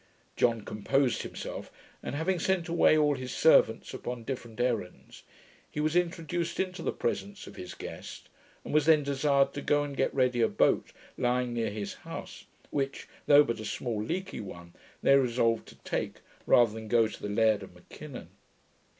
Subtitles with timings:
[0.35, 5.21] John composed himself, and having sent away all his servants upon different errands,
[5.69, 8.27] he was introduced into the presence of his guest,
[8.65, 12.45] and was then desired to go and get ready a boat lying near his house,
[12.71, 17.21] which, though but a small leaky one, they resolved to take, rather than go to
[17.21, 18.29] the Laird of M'Kinnon.